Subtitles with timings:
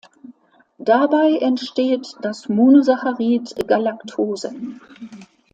[0.79, 4.51] Dabei entsteht das Monosaccharid Galactose.